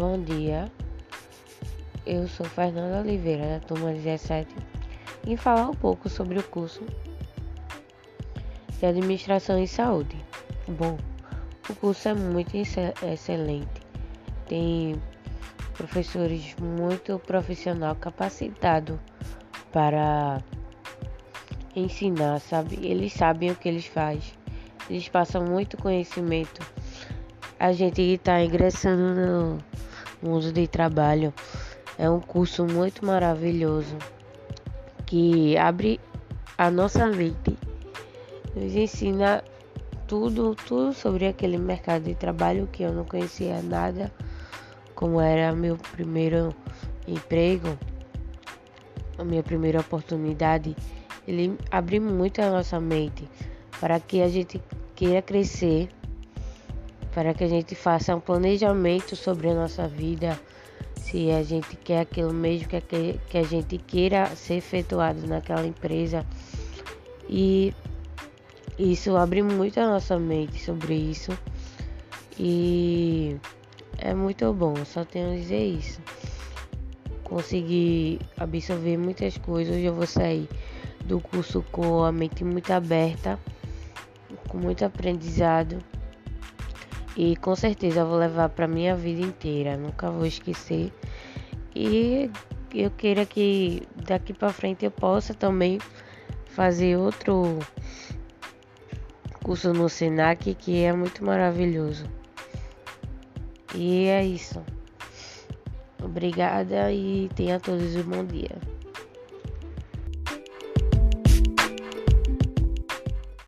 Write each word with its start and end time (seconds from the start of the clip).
Bom 0.00 0.18
dia, 0.18 0.72
eu 2.06 2.26
sou 2.26 2.46
Fernanda 2.46 3.00
Oliveira, 3.00 3.58
da 3.58 3.60
turma 3.60 3.92
17, 3.92 4.48
e 5.26 5.36
falar 5.36 5.68
um 5.68 5.74
pouco 5.74 6.08
sobre 6.08 6.38
o 6.38 6.42
curso 6.42 6.82
de 8.78 8.86
Administração 8.86 9.58
em 9.58 9.66
Saúde. 9.66 10.16
Bom, 10.66 10.96
o 11.68 11.74
curso 11.74 12.08
é 12.08 12.14
muito 12.14 12.56
excelente, 12.56 13.82
tem 14.48 14.94
professores 15.74 16.56
muito 16.58 17.18
profissional 17.18 17.94
capacitado 17.94 18.98
para 19.70 20.42
ensinar, 21.76 22.40
sabe? 22.40 22.78
Eles 22.86 23.12
sabem 23.12 23.50
o 23.50 23.54
que 23.54 23.68
eles 23.68 23.84
fazem, 23.84 24.32
eles 24.88 25.06
passam 25.10 25.44
muito 25.44 25.76
conhecimento. 25.76 26.66
A 27.58 27.72
gente 27.72 28.00
está 28.00 28.42
ingressando 28.42 29.14
no 29.14 29.70
mundo 30.22 30.52
de 30.52 30.66
trabalho 30.66 31.32
é 31.98 32.08
um 32.08 32.20
curso 32.20 32.64
muito 32.64 33.04
maravilhoso 33.04 33.96
que 35.06 35.56
abre 35.56 36.00
a 36.56 36.70
nossa 36.70 37.06
mente, 37.06 37.58
nos 38.54 38.74
ensina 38.74 39.42
tudo, 40.06 40.54
tudo 40.54 40.92
sobre 40.92 41.26
aquele 41.26 41.56
mercado 41.56 42.04
de 42.04 42.14
trabalho 42.14 42.68
que 42.70 42.82
eu 42.82 42.92
não 42.92 43.04
conhecia 43.04 43.62
nada, 43.62 44.12
como 44.94 45.20
era 45.20 45.54
meu 45.54 45.76
primeiro 45.76 46.54
emprego, 47.06 47.78
a 49.18 49.24
minha 49.24 49.42
primeira 49.42 49.80
oportunidade. 49.80 50.76
Ele 51.26 51.56
abre 51.70 52.00
muito 52.00 52.40
a 52.40 52.50
nossa 52.50 52.80
mente 52.80 53.28
para 53.80 54.00
que 54.00 54.20
a 54.20 54.28
gente 54.28 54.60
queira 54.94 55.22
crescer, 55.22 55.88
para 57.12 57.34
que 57.34 57.44
a 57.44 57.48
gente 57.48 57.74
faça 57.74 58.14
um 58.14 58.20
planejamento 58.20 59.16
sobre 59.16 59.48
a 59.48 59.54
nossa 59.54 59.88
vida 59.88 60.38
se 60.96 61.30
a 61.30 61.42
gente 61.42 61.76
quer 61.76 62.00
aquilo 62.00 62.32
mesmo 62.32 62.68
que, 62.68 63.18
que 63.28 63.38
a 63.38 63.42
gente 63.42 63.78
queira 63.78 64.26
ser 64.36 64.54
efetuado 64.54 65.26
naquela 65.26 65.66
empresa. 65.66 66.24
E 67.28 67.74
isso 68.78 69.16
abre 69.16 69.42
muito 69.42 69.80
a 69.80 69.86
nossa 69.86 70.18
mente 70.18 70.62
sobre 70.62 70.94
isso. 70.94 71.36
E 72.38 73.36
é 73.98 74.14
muito 74.14 74.52
bom, 74.54 74.74
só 74.84 75.04
tenho 75.04 75.32
a 75.32 75.36
dizer 75.36 75.64
isso. 75.64 76.00
Consegui 77.24 78.18
absorver 78.38 78.96
muitas 78.96 79.36
coisas, 79.36 79.74
hoje 79.74 79.84
eu 79.84 79.94
vou 79.94 80.06
sair 80.06 80.48
do 81.04 81.20
curso 81.20 81.64
com 81.70 82.04
a 82.04 82.12
mente 82.12 82.44
muito 82.44 82.72
aberta, 82.72 83.38
com 84.48 84.58
muito 84.58 84.84
aprendizado. 84.84 85.78
E 87.16 87.36
com 87.36 87.54
certeza 87.56 88.00
eu 88.00 88.06
vou 88.06 88.18
levar 88.18 88.48
para 88.50 88.68
minha 88.68 88.94
vida 88.94 89.20
inteira, 89.20 89.76
nunca 89.76 90.10
vou 90.10 90.26
esquecer. 90.26 90.92
E 91.74 92.30
eu 92.74 92.90
queira 92.90 93.26
que 93.26 93.82
daqui 94.06 94.32
para 94.32 94.52
frente 94.52 94.84
eu 94.84 94.90
possa 94.90 95.34
também 95.34 95.78
fazer 96.46 96.96
outro 96.96 97.58
curso 99.42 99.72
no 99.72 99.88
Senac 99.88 100.54
que 100.54 100.82
é 100.82 100.92
muito 100.92 101.24
maravilhoso. 101.24 102.04
E 103.74 104.06
é 104.06 104.24
isso. 104.24 104.62
Obrigada 106.02 106.92
e 106.92 107.28
tenha 107.34 107.60
todos 107.60 107.94
um 107.96 108.02
bom 108.02 108.24
dia. 108.24 108.56